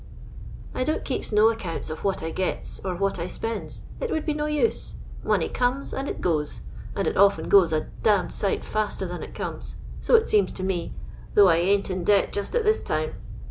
[0.73, 4.25] I don't keep no accounts of what I gets, or what I spends, it would
[4.25, 6.61] be no use; money comes and it goes,
[6.95, 10.51] and it often goes a d d sight ^ter than it comes; so it seems
[10.53, 10.95] to me,
[11.35, 13.13] though I ain't in debt just at this time.